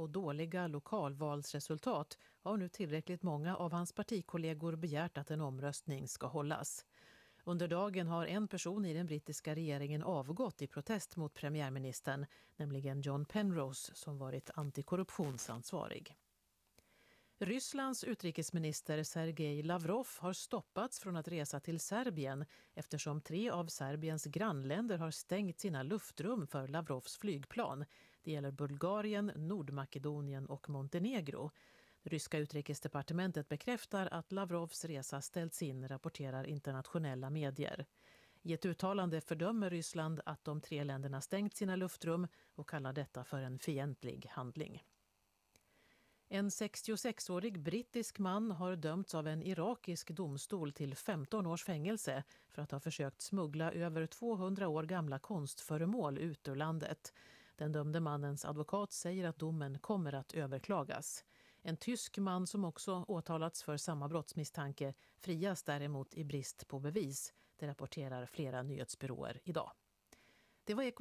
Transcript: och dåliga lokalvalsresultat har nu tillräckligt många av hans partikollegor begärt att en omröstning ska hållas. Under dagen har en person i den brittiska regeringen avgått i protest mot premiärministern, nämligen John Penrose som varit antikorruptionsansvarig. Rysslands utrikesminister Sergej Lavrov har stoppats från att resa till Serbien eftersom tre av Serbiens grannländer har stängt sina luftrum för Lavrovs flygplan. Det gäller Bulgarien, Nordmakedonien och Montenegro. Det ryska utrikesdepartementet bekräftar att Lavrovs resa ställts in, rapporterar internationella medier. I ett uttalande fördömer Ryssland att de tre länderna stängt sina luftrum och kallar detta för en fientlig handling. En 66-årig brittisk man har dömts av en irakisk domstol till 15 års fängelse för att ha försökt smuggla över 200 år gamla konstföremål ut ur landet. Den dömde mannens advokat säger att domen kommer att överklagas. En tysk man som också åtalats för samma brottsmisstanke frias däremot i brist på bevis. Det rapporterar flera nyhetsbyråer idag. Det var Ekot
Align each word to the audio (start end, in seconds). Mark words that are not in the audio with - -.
och 0.00 0.10
dåliga 0.10 0.66
lokalvalsresultat 0.66 2.18
har 2.42 2.56
nu 2.56 2.68
tillräckligt 2.68 3.22
många 3.22 3.56
av 3.56 3.72
hans 3.72 3.92
partikollegor 3.92 4.76
begärt 4.76 5.18
att 5.18 5.30
en 5.30 5.40
omröstning 5.40 6.08
ska 6.08 6.26
hållas. 6.26 6.86
Under 7.44 7.68
dagen 7.68 8.06
har 8.06 8.26
en 8.26 8.48
person 8.48 8.84
i 8.84 8.94
den 8.94 9.06
brittiska 9.06 9.54
regeringen 9.54 10.02
avgått 10.02 10.62
i 10.62 10.66
protest 10.66 11.16
mot 11.16 11.34
premiärministern, 11.34 12.26
nämligen 12.56 13.00
John 13.00 13.24
Penrose 13.24 13.94
som 13.94 14.18
varit 14.18 14.50
antikorruptionsansvarig. 14.54 16.16
Rysslands 17.42 18.04
utrikesminister 18.04 19.02
Sergej 19.02 19.62
Lavrov 19.62 20.08
har 20.18 20.32
stoppats 20.32 21.00
från 21.00 21.16
att 21.16 21.28
resa 21.28 21.60
till 21.60 21.80
Serbien 21.80 22.44
eftersom 22.74 23.20
tre 23.20 23.50
av 23.50 23.66
Serbiens 23.66 24.24
grannländer 24.24 24.98
har 24.98 25.10
stängt 25.10 25.60
sina 25.60 25.82
luftrum 25.82 26.46
för 26.46 26.68
Lavrovs 26.68 27.18
flygplan. 27.18 27.84
Det 28.22 28.30
gäller 28.32 28.50
Bulgarien, 28.50 29.32
Nordmakedonien 29.36 30.46
och 30.46 30.68
Montenegro. 30.68 31.50
Det 32.02 32.10
ryska 32.10 32.38
utrikesdepartementet 32.38 33.48
bekräftar 33.48 34.06
att 34.06 34.32
Lavrovs 34.32 34.84
resa 34.84 35.20
ställts 35.20 35.62
in, 35.62 35.88
rapporterar 35.88 36.44
internationella 36.44 37.30
medier. 37.30 37.86
I 38.42 38.52
ett 38.52 38.66
uttalande 38.66 39.20
fördömer 39.20 39.70
Ryssland 39.70 40.20
att 40.26 40.44
de 40.44 40.60
tre 40.60 40.84
länderna 40.84 41.20
stängt 41.20 41.56
sina 41.56 41.76
luftrum 41.76 42.26
och 42.54 42.68
kallar 42.68 42.92
detta 42.92 43.24
för 43.24 43.42
en 43.42 43.58
fientlig 43.58 44.26
handling. 44.30 44.82
En 46.32 46.48
66-årig 46.48 47.60
brittisk 47.60 48.18
man 48.18 48.50
har 48.50 48.76
dömts 48.76 49.14
av 49.14 49.26
en 49.26 49.42
irakisk 49.42 50.10
domstol 50.10 50.72
till 50.72 50.94
15 50.94 51.46
års 51.46 51.64
fängelse 51.64 52.24
för 52.48 52.62
att 52.62 52.70
ha 52.70 52.80
försökt 52.80 53.20
smuggla 53.20 53.72
över 53.72 54.06
200 54.06 54.68
år 54.68 54.82
gamla 54.82 55.18
konstföremål 55.18 56.18
ut 56.18 56.48
ur 56.48 56.54
landet. 56.54 57.12
Den 57.56 57.72
dömde 57.72 58.00
mannens 58.00 58.44
advokat 58.44 58.92
säger 58.92 59.24
att 59.24 59.38
domen 59.38 59.78
kommer 59.78 60.12
att 60.12 60.32
överklagas. 60.32 61.24
En 61.62 61.76
tysk 61.76 62.18
man 62.18 62.46
som 62.46 62.64
också 62.64 63.04
åtalats 63.08 63.62
för 63.62 63.76
samma 63.76 64.08
brottsmisstanke 64.08 64.94
frias 65.16 65.62
däremot 65.62 66.14
i 66.14 66.24
brist 66.24 66.68
på 66.68 66.78
bevis. 66.78 67.32
Det 67.56 67.66
rapporterar 67.66 68.26
flera 68.26 68.62
nyhetsbyråer 68.62 69.40
idag. 69.44 69.70
Det 70.64 70.74
var 70.74 70.82
Ekot 70.82 70.98